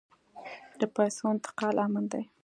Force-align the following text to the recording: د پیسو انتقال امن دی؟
د 0.79 0.81
پیسو 0.95 1.23
انتقال 1.33 1.75
امن 1.85 2.05
دی؟ 2.11 2.23